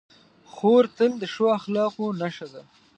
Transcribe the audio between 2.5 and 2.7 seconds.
ده.